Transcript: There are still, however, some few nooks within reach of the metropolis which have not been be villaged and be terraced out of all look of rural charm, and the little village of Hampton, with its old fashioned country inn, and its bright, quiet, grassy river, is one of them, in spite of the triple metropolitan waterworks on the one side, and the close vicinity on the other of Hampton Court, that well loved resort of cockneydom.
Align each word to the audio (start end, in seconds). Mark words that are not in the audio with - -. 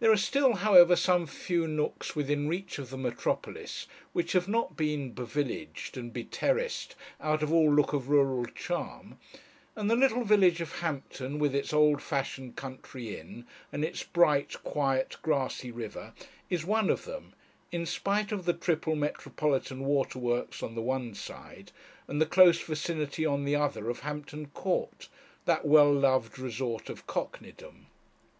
There 0.00 0.10
are 0.10 0.16
still, 0.16 0.54
however, 0.54 0.96
some 0.96 1.24
few 1.28 1.68
nooks 1.68 2.16
within 2.16 2.48
reach 2.48 2.80
of 2.80 2.90
the 2.90 2.98
metropolis 2.98 3.86
which 4.12 4.32
have 4.32 4.48
not 4.48 4.76
been 4.76 5.12
be 5.12 5.22
villaged 5.22 5.96
and 5.96 6.12
be 6.12 6.24
terraced 6.24 6.96
out 7.20 7.40
of 7.44 7.52
all 7.52 7.70
look 7.72 7.92
of 7.92 8.08
rural 8.08 8.46
charm, 8.46 9.16
and 9.76 9.88
the 9.88 9.94
little 9.94 10.24
village 10.24 10.60
of 10.60 10.80
Hampton, 10.80 11.38
with 11.38 11.54
its 11.54 11.72
old 11.72 12.02
fashioned 12.02 12.56
country 12.56 13.16
inn, 13.16 13.46
and 13.70 13.84
its 13.84 14.02
bright, 14.02 14.60
quiet, 14.64 15.14
grassy 15.22 15.70
river, 15.70 16.14
is 16.50 16.64
one 16.64 16.90
of 16.90 17.04
them, 17.04 17.32
in 17.70 17.86
spite 17.86 18.32
of 18.32 18.44
the 18.44 18.52
triple 18.52 18.96
metropolitan 18.96 19.84
waterworks 19.84 20.64
on 20.64 20.74
the 20.74 20.82
one 20.82 21.14
side, 21.14 21.70
and 22.08 22.20
the 22.20 22.26
close 22.26 22.60
vicinity 22.60 23.24
on 23.24 23.44
the 23.44 23.54
other 23.54 23.88
of 23.88 24.00
Hampton 24.00 24.46
Court, 24.48 25.08
that 25.44 25.64
well 25.64 25.92
loved 25.92 26.40
resort 26.40 26.90
of 26.90 27.06
cockneydom. 27.06 27.86